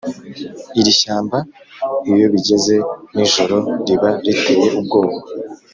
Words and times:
Irishyamba 0.79 1.37
iyobigeze 2.11 2.75
ninjoro 3.13 3.57
riba 3.87 4.09
riteye 4.25 4.67
ubwoba 4.79 5.17